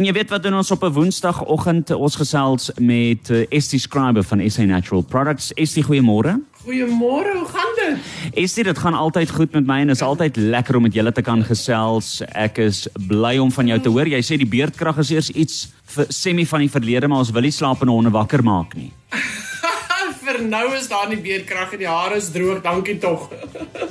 [0.00, 4.24] En jy weet wat doen ons op 'n Woensdagoggend ons gesels met uh, Estie Scriber
[4.24, 5.52] van SA Natural Products.
[5.54, 6.40] Estie, goeiemôre.
[6.64, 7.98] Goeiemôre, hoe gaan dit?
[8.34, 11.22] Estie, dit gaan altyd goed met my en is altyd lekker om met julle te
[11.22, 12.22] kan gesels.
[12.32, 14.08] Ek is bly om van jou te hoor.
[14.08, 17.42] Jy sê die beerdkrag is eers iets vir semi van die verlede, maar ons wil
[17.42, 18.92] nie slapende honde wakker maak nie.
[20.24, 23.28] vir nou is daar nie beerdkrag en die hare is droog, dankie tog.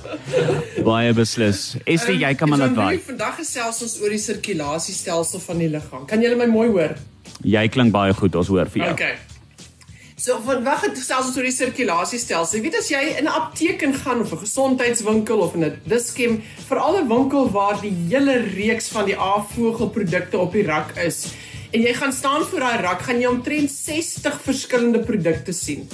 [0.85, 1.75] Baie beslis.
[1.85, 2.99] Estie, jy kan maar laat waai.
[3.05, 6.05] Vandag gesels ons oor die sirkulasiestelsel van die liggaam.
[6.09, 6.95] Kan julle my mooi hoor?
[7.43, 8.93] Jy klink baie goed, ons hoor vir jou.
[8.93, 9.17] Okay.
[10.19, 12.57] So vandag het gesels ons oor die sirkulasiestelsel.
[12.57, 16.41] Jy weet as jy in 'n apteek gaan of 'n gesondheidswinkel of in 'n diskem,
[16.67, 21.31] veral 'n winkel waar die hele reeks van die afvoegelprodukte op die rak is,
[21.71, 25.87] en jy gaan staan voor daai rak, gaan jy omtrent 60 verskillende produkte sien.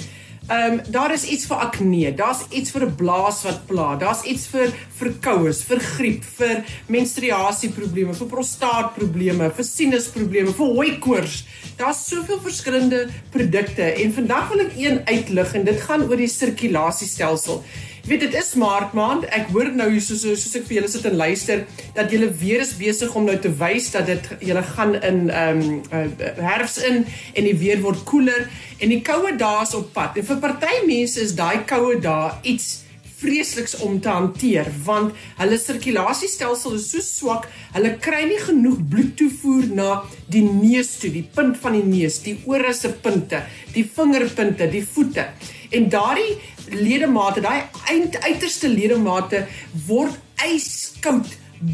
[0.46, 4.22] Ehm um, daar is iets vir akne, daar's iets vir 'n blaas wat pla, daar's
[4.22, 11.44] iets vir verkoues, vir griep, vir menstruasieprobleme, vir prostaatprobleme, vir sinusprobleme, vir hooikoors.
[11.76, 16.30] Daar's soveel verskillende produkte en vandag wil ek een uitlig en dit gaan oor die
[16.30, 17.64] sirkulasiestelsel.
[18.06, 19.24] Weet dit is maart maand.
[19.34, 21.64] Ek hoor nou soos soos ek vir julle sit en luister
[21.96, 25.62] dat julle weer is besig om nou te wys dat dit julle gaan in ehm
[25.64, 28.46] um, uh, herfs in en die weer word koeler
[28.78, 30.20] en die koue dae is op pad.
[30.22, 32.68] En vir party mense is daai koue dae iets
[33.16, 39.66] vreesliks om te hanteer want hulle sirkulasiestelsel is so swak, hulle kry nie genoeg bloedtoevoer
[39.80, 39.90] na
[40.30, 43.42] die neus toe, die punt van die neus, die ore se punte,
[43.74, 45.26] die vingerpunte, die voete.
[45.70, 46.36] En daardie
[46.70, 49.46] ledemate, daai eind uiterste ledemate
[49.86, 51.26] word yskoud,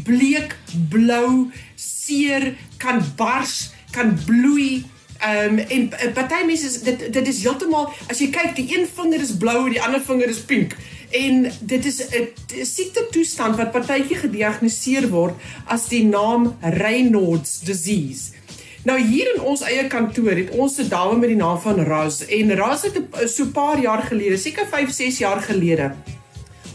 [0.03, 0.55] bleek
[0.89, 4.83] blou, seer, kan bars, kan bloei.
[5.23, 8.89] Ehm um, en party mense is dit dit is heeltemal as jy kyk die een
[8.95, 10.75] vinger is blou en die ander vinger is pink
[11.13, 15.35] en dit is 'n siekte toestand wat partytjie gediagnoseer word
[15.65, 18.31] as die naam Raynaud's disease.
[18.83, 22.21] Nou hier in ons eie kantoor het ons 'n dame met die naam van Raz
[22.21, 22.99] en Raz het
[23.31, 25.95] so 'n paar jaar gelede, seker 5, 6 jaar gelede,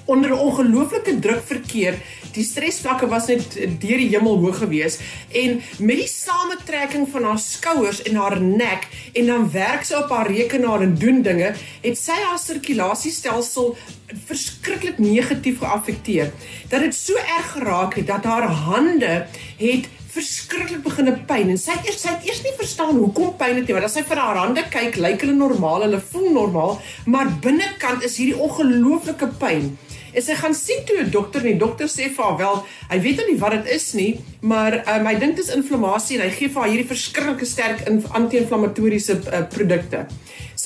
[0.05, 1.95] onder 'n ongelooflike druk verkeer.
[2.33, 5.01] Die stresvlakke was net deur die hemel hoog geweest
[5.33, 10.09] en met die samentrekking van haar skouers en haar nek en dan werk sy op
[10.09, 13.77] haar rekenaar en doen dinge, het sy haar sirkulasiestelsel
[14.27, 16.33] verskriklik negatief geaffekteer.
[16.69, 19.27] Dat dit so erg geraak het dat haar hande
[19.57, 23.59] het verskriklik begine pyn en sy het eers sy het eers nie verstaan hoekom pyn
[23.59, 26.79] het nie want as sy vir haar hande kyk lyk hulle normaal hulle voel normaal
[27.13, 29.71] maar binnekant is hierdie ongelooflike pyn.
[30.09, 32.99] En sy gaan sien toe 'n dokter en die dokter sê vir haar wel hy
[33.05, 36.33] weet nie wat dit is nie maar um, hy dink dit is inflammasie en hy
[36.39, 37.85] gee vir haar hierdie verskriklike sterk
[38.21, 40.07] anti-inflammatoriese uh, produkte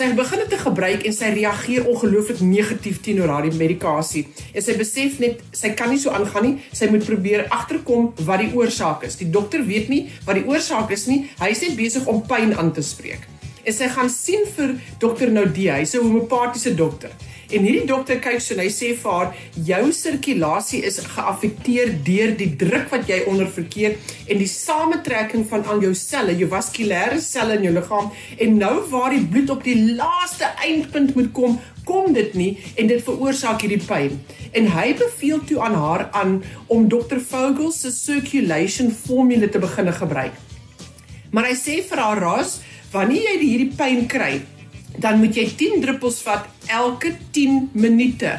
[0.02, 4.24] sy begin dit te gebruik en sy reageer ongelooflik negatief teenoor haar medikasie.
[4.50, 6.54] En sy besef net sy kan nie so aangaan nie.
[6.74, 9.20] Sy moet probeer agterkom wat die oorsaak is.
[9.20, 11.22] Die dokter weet nie wat die oorsaak is nie.
[11.38, 13.31] Hy is net besig om pyn aan te spreek.
[13.62, 17.10] En sy gaan sien vir dokter Naudie, hy's 'n homeopatiese dokter.
[17.52, 19.34] En hierdie dokter kyk so en hy sê vir haar
[19.66, 25.66] jou sirkulasie is geaffekteer deur die druk wat jy onder verkeer en die samentrekking van
[25.68, 28.08] al jou selle, jou vaskulêre selle in jou liggaam
[28.38, 32.88] en nou waar die bloed op die laaste eindpunt moet kom, kom dit nie en
[32.88, 34.16] dit veroorsaak hierdie pyn.
[34.56, 36.38] En hy beveel toe aan haar aan
[36.72, 37.20] om Dr.
[37.20, 40.32] Vogel se circulation formule te begin gebruik.
[41.32, 42.60] Maar hy sê vir haar ras,
[42.92, 44.42] wanneer jy hierdie pyn kry,
[45.00, 48.36] dan moet jy 10 druppels vat elke 10 minute.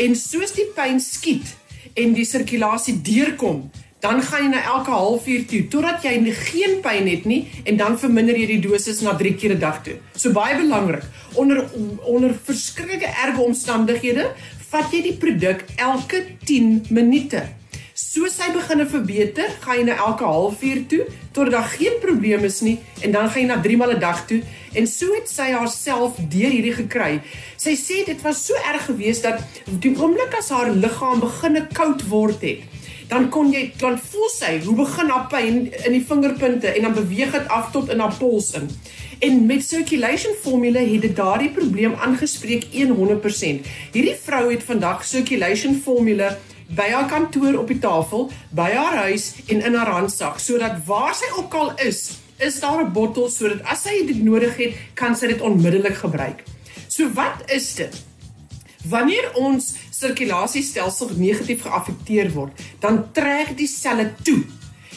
[0.00, 1.54] En soos die pyn skiet
[1.98, 3.66] en die sirkulasie deurkom,
[4.02, 7.98] dan gaan jy na elke halfuur toe totdat jy geen pyn het nie en dan
[8.00, 9.96] verminder jy die dosis na 3 keer 'n dag toe.
[10.16, 11.04] So baie belangrik.
[11.34, 11.68] Onder
[12.02, 14.32] onder verskriklike erge omstandighede,
[14.70, 17.61] vat jy die produk elke 10 minute.
[18.02, 22.58] Soos hy begine verbeter, gaan jy na elke halfuur toe totdat daar geen probleem is
[22.66, 22.74] nie
[23.06, 24.40] en dan gaan jy na 3 maal 'n dag toe
[24.74, 27.20] en so het sy haarself deur hierdie gekry.
[27.56, 29.38] Sy sê dit was so erg geweest dat
[29.84, 32.66] die oomblik as haar liggaam beginne koud word het,
[33.08, 36.94] dan kon jy dan voel sy hoe begin haar pyn in die vingerpunte en dan
[36.98, 38.66] beweeg dit af tot in haar pols in.
[39.22, 43.62] En met circulation formule het dit daardie probleem aangespreek 100%.
[43.92, 46.36] Hierdie vrou het vandag circulation formule
[46.76, 51.14] by haar kantoor op die tafel, by haar huis en in haar handsak sodat waar
[51.14, 55.16] sy ook al is, is daar 'n bottel sodat as sy dit nodig het, kan
[55.16, 56.44] sy dit onmiddellik gebruik.
[56.88, 57.94] So wat is dit?
[58.88, 64.42] Wanneer ons sirkulasiestelsel negatief geaffekteer word, dan trek die selle toe.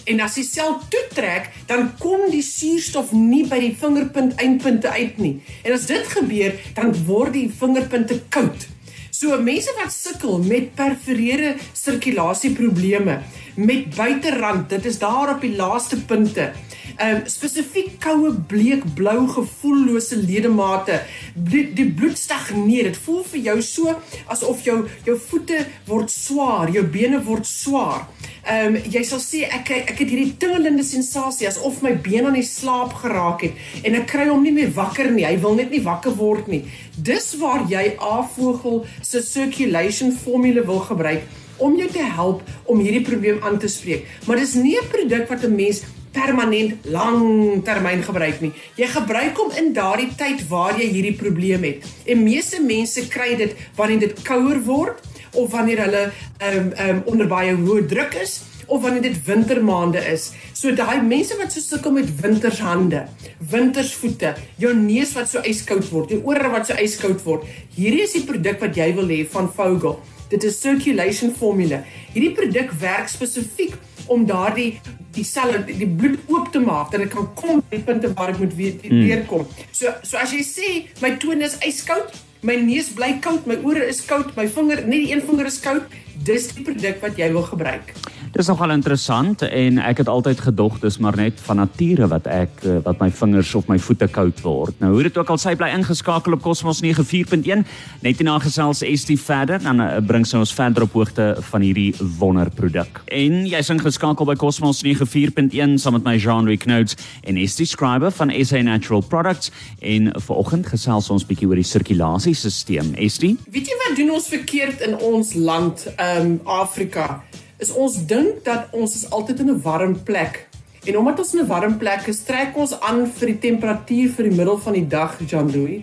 [0.06, 5.18] En as die sel toetrek, dan kom die suurstof nie by die vingerpunt eindpunte uit
[5.18, 5.42] nie.
[5.64, 8.68] En as dit gebeur, dan word die vingerpunte koud.
[9.16, 13.22] So mense wat sukkel met perforeerde sirkulasieprobleme,
[13.56, 16.52] met buiterand, dit is daar op die laaste punte.
[16.96, 21.02] Ehm um, spesifiek koue, bleek, blou, gevoellose ledemate.
[21.34, 22.92] Bloed, die bloed stagneer.
[22.92, 23.96] Dit voel vir jou so
[24.32, 28.08] asof jou jou voete word swaar, jou bene word swaar.
[28.46, 32.40] Ehm um, jy sal sê ek ek het hierdie tingelende sensasie asof my been aan
[32.40, 35.26] die slaap geraak het en ek kry hom nie meer wakker nie.
[35.28, 36.62] Hy wil net nie wakker word nie.
[36.96, 41.24] Dis waar jy afvogel se circulation formule wil gebruik
[41.58, 44.08] om jou te help om hierdie probleem aan te spreek.
[44.26, 48.52] Maar dis nie 'n produk wat 'n mens permanent langtermyn gebruik nie.
[48.76, 51.86] Jy gebruik hom in daardie tyd waar jy hierdie probleem het.
[52.06, 55.00] En meeste mense kry dit wanneer dit kouer word
[55.36, 59.24] of wanneer hulle ehm um, ehm um, onder baie hoë druk is of wanneer dit
[59.26, 60.32] wintermaande is.
[60.54, 63.06] So daai mense wat so sukkel met wintershande,
[63.52, 67.46] wintersvoete, jou neus wat so yskoud word, jou ore wat so yskoud word.
[67.78, 70.00] Hierdie is die produk wat jy wil hê van Vogel.
[70.32, 71.84] Dit is circulation formule.
[72.14, 73.76] Hierdie produk werk spesifiek
[74.12, 74.80] om daardie
[75.16, 78.42] die selle die bloed oop te maak dat dit kan kom by punte waar dit
[78.44, 79.04] moet weer hmm.
[79.06, 79.46] weer kom.
[79.72, 80.72] So so as jy sê
[81.04, 82.12] my tone is yskoud,
[82.46, 85.58] my neus bly koud, my ore is koud, my vinger, net die een vinger is
[85.64, 85.90] koud,
[86.28, 87.94] dis die produk wat jy wil gebruik.
[88.36, 92.66] Dis nogal interessant en ek het altyd gedog dis maar net van nature wat ek
[92.68, 94.76] eh, wat my vingers of my voete koud word.
[94.82, 97.64] Nou hoe dit ook al sy bly ingeskakel op Cosmos 94.1
[98.04, 101.94] net hierna gesels ST verder dan uh, bring sy ons verder op hoogte van hierdie
[102.20, 103.00] wonderproduk.
[103.08, 108.36] En jy's ingeskakel by Cosmos 94.1 saam met my Jean-Louis Knout en ST Scriber van
[108.44, 112.98] SA Natural Products en vanoggend gesels ons bietjie oor die sirkulasiesisteem.
[113.00, 113.32] ST?
[113.48, 117.24] Weet jy wat doen ons verkeerd in ons land, ehm um, Afrika?
[117.58, 120.48] Is ons dink dat ons is altyd in 'n warm plek.
[120.86, 124.30] En omdat ons in 'n warm plek is, trek ons aan vir die temperatuur vir
[124.30, 125.82] die middel van die dag, Jean Louis.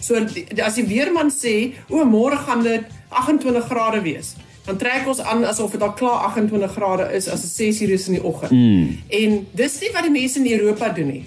[0.00, 0.14] So
[0.62, 4.34] as die weerman sê, "O, môre gaan dit 28 grade wees."
[4.64, 7.90] Dan trek ons aan asof dit al klaar 28 grade is as dit 6 uur
[7.90, 8.50] is in die oggend.
[8.50, 8.98] Mm.
[9.08, 11.24] En dis nie wat die mense in Europa doen nie.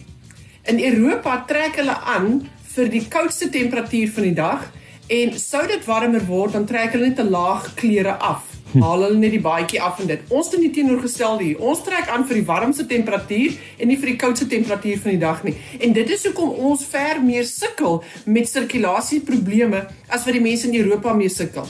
[0.64, 4.72] In Europa trek hulle aan vir die koudste temperatuur van die dag
[5.08, 8.44] en sou dit warmer word, dan trek hulle net 'n laag klere af
[8.80, 10.24] haal hulle net die baadjie af en dit.
[10.30, 11.60] Ons doen die teenoorgestelde hier.
[11.60, 15.22] Ons trek aan vir die warmste temperatuur en nie vir die koudste temperatuur van die
[15.22, 15.56] dag nie.
[15.80, 20.80] En dit is hoekom ons ver meer sukkel met sirkulasieprobleme as wat die mense in
[20.84, 21.68] Europa mee sukkel.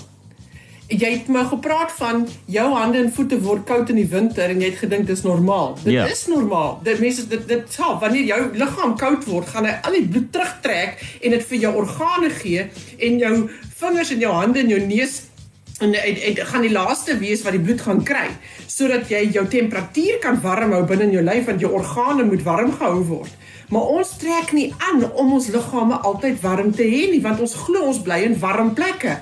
[0.91, 4.59] Jy het my gepraat van jou hande en voete word koud in die winter en
[4.59, 5.77] jy het gedink dis normaal.
[5.79, 6.03] Dit yeah.
[6.09, 6.11] Ja.
[6.11, 6.81] is normaal.
[6.83, 10.27] Dit mense dit dit sal wanneer jou liggaam koud word, gaan hy al die bloed
[10.35, 12.67] terugtrek en dit vir jou organe gee
[13.07, 13.35] en jou
[13.79, 15.21] vingers en jou hande en jou neus
[15.81, 18.27] en dit dit gaan die laaste wees wat die bloed gaan kry
[18.71, 22.45] sodat jy jou temperatuur kan warm hou binne in jou lyf want jou organe moet
[22.45, 23.33] warm gehou word.
[23.71, 27.57] Maar ons trek nie aan om ons liggame altyd warm te hê nie want ons
[27.65, 29.17] glo ons bly in warm plekke.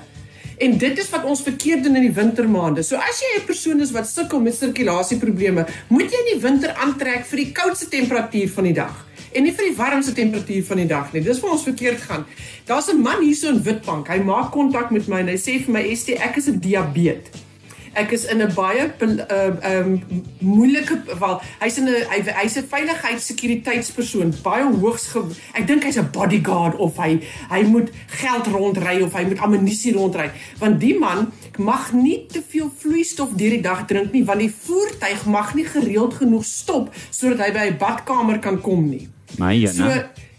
[0.60, 2.82] En dit is wat ons verkeerd doen in die wintermaande.
[2.84, 6.74] So as jy 'n persoon is wat sukkel met sirkulasieprobleme, moet jy in die winter
[6.74, 10.76] aantrek vir die koudste temperatuur van die dag en nie vir die warmste temperatuur van
[10.76, 11.22] die dag nie.
[11.22, 12.26] Dis waar ons verkeerd gaan.
[12.66, 14.08] Daar's 'n man hier so in Witbank.
[14.08, 17.48] Hy maak kontak met my en hy sê vir my, "ST, ek is 'n diabetes."
[17.92, 20.02] Ek is in 'n baie ehm uh, um,
[20.38, 25.10] moeilike wel hy's in 'n hy, hy's 'n veiligheidssekuriteitspersoon baie hoogs
[25.54, 27.18] ek dink hy's 'n bodyguard of hy
[27.50, 32.42] hy moet geld rondry of hy moet ammunisie rondry want die man mag nie te
[32.48, 36.94] veel vloeistof deur die dag drink nie want die voertuig mag nie gereeld genoeg stop
[37.10, 39.72] sodat hy by 'n badkamer kan kom nie My ja.
[39.72, 39.90] So,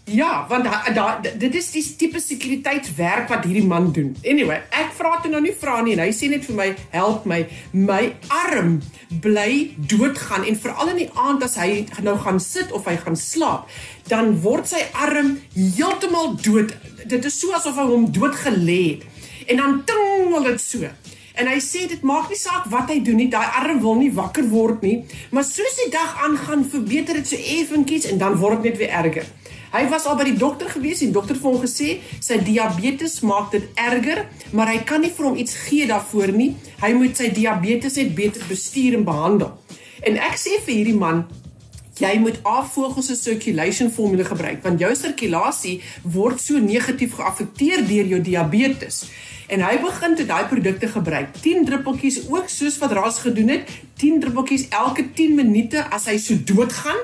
[0.04, 4.10] ja, want da, da, dit is die tipe sekuriteitswerk wat hierdie man doen.
[4.26, 7.24] Anyway, ek vra toe nou nie vra nie en hy sê net vir my, "Help
[7.24, 8.80] my, my arm
[9.20, 13.16] bly doodgaan en veral in die aand as hy nou gaan sit of hy gaan
[13.16, 13.70] slaap,
[14.08, 16.74] dan word sy arm heeltemal dood.
[17.06, 19.06] Dit is so asof hy hom dood gelê het.
[19.46, 20.90] En dan tingel dit so.
[21.34, 24.10] En hy sê dit maak nie saak wat hy doen nie, daai arm wil nie
[24.12, 24.98] wakker word nie,
[25.30, 28.96] maar soos die dag aangaan, verbeter dit so effentjies en dan word dit net weer
[29.02, 29.30] erger.
[29.72, 32.36] Hy was al by die dokter gewees en die dokter het vir hom gesê sy
[32.44, 36.50] diabetes maak dit erger, maar hy kan nie vir hom iets gee daarvoor nie.
[36.82, 39.54] Hy moet sy diabetes net beter bestuur en behandel.
[40.04, 41.24] En ek sê vir hierdie man,
[42.02, 45.74] jy moet afvogel se circulation formule gebruik want jou sirkulasie
[46.14, 49.04] word so negatief geaffekteer deur jou diabetes.
[49.52, 51.34] En hy begin toe daai produkte gebruik.
[51.44, 53.68] 10 druppeltjies ook soos wat Ras gedoen het,
[54.00, 57.02] 10 druppeltjies elke 10 minute as hy so doodgaan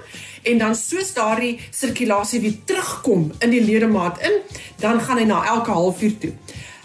[0.49, 4.41] en dan soos daardie sirkulasie weer terugkom in die ledemaat in,
[4.81, 6.33] dan gaan hy na elke halfuur toe.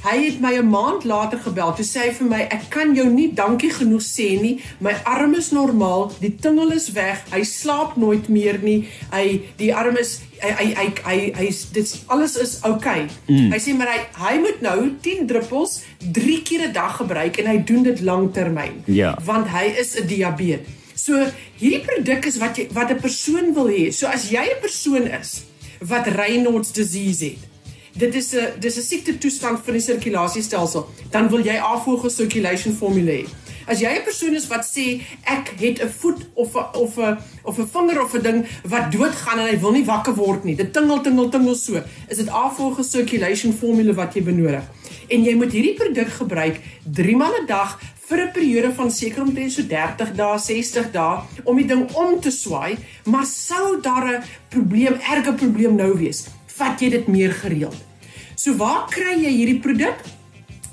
[0.03, 1.73] Hy het my 'n maand later gebel.
[1.73, 4.59] Toe sê hy vir my, "Ek kan jou nie dankie genoeg sê nie.
[4.79, 7.23] My arm is normaal, die tingel is weg.
[7.31, 8.87] Hy slaap nooit meer nie.
[9.11, 13.07] Hy die arm is hy hy hy hy, hy dit alles is oukei." Okay.
[13.27, 13.51] Mm.
[13.51, 15.81] Hy sê maar hy hy moet nou 10 druppels
[16.11, 18.83] 3 keer 'n dag gebruik en hy doen dit lanktermyn.
[18.85, 19.17] Ja.
[19.23, 20.67] Want hy is 'n diabetes.
[20.95, 23.91] So hierdie produk is wat jy wat 'n persoon wil hê.
[23.93, 25.43] So as jy 'n persoon is
[25.79, 27.52] wat Raynaud's disease het,
[27.93, 32.73] dit is 'n dis 'n siekte toestand van die sirkulasiestelsel, dan wil jy afvoer circulation
[32.73, 33.25] formule hê.
[33.65, 37.17] As jy 'n persoon is wat sê ek het 'n voet of a, of 'n
[37.43, 40.55] of 'n vinger of 'n ding wat doodgaan en hy wil nie wakker word nie.
[40.55, 41.81] Dit tingel tingel tingel so.
[42.09, 44.63] Is dit afvolge circulation formule wat jy benodig.
[45.07, 46.59] En jy moet hierdie produk gebruik
[46.91, 51.21] 3 maal 'n dag vir 'n periode van seker omtrent so 30 dae, 60 dae
[51.43, 56.27] om die ding om te swaai, maar sou daar 'n probleem, erge probleem nou wees,
[56.57, 57.77] vat jy dit meer gereeld.
[58.35, 60.01] So waar kry jy hierdie produk?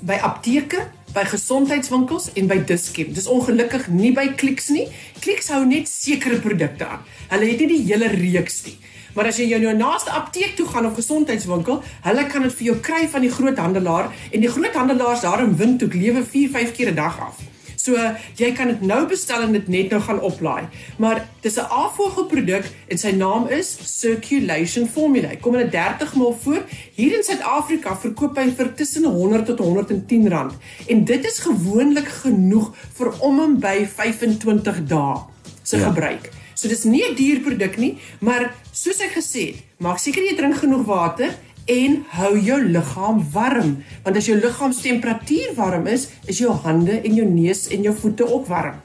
[0.01, 3.11] By apteke by gesondheidswinkels en by Dischem.
[3.15, 4.87] Dis ongelukkig nie by Clicks nie.
[5.23, 7.03] Clicks hou net sekere produkte aan.
[7.33, 8.77] Hulle het nie die hele reeks nie.
[9.15, 12.67] Maar as jy jou nou naaste apteek toe gaan of gesondheidswinkel, hulle kan dit vir
[12.69, 16.95] jou kry van die groothandelaar en die groothandelaars daar in Windhoek lewe 4-5 keer 'n
[16.95, 17.43] dag af.
[17.81, 17.97] So
[18.37, 20.69] jy kan dit nou bestel en dit net nou gaan oplaai.
[21.01, 25.27] Maar dis 'n afvoerproduk en sy naam is Circulation Formula.
[25.27, 26.61] Hy kom in 'n 30 ml voor.
[26.95, 30.53] Hier in Suid-Afrika verkoop hy vir tussen 100 tot 110 rand.
[30.87, 35.17] En dit is gewoonlik genoeg vir om en by 25 dae
[35.63, 35.87] se ja.
[35.87, 36.29] gebruik.
[36.53, 40.35] So dis nie 'n duur produk nie, maar soos ek gesê het, maak seker jy
[40.35, 41.33] drink genoeg water
[41.65, 47.15] en hou jou liggaam warm want as jou liggaamstemperatuur warm is, is jou hande en
[47.15, 48.75] jou neus en jou voete ook warm.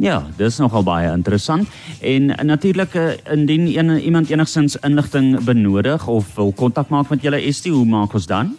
[0.00, 1.68] Ja, dis nogal baie interessant
[2.00, 7.52] en natuurlik eh, indien een, iemand enigsins inligting benodig of wil kontak maak met julle
[7.52, 8.56] ST, hoe maak ons dan?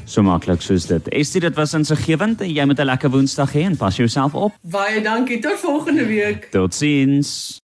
[0.09, 1.09] So maklik soos dit.
[1.13, 4.53] Estie, dit was insiggewend en jy moet 'n lekker Woensdag hê en pas jouself op.
[4.63, 5.39] Baie dankie.
[5.39, 6.49] Tot volgende week.
[6.51, 7.57] Totsiens.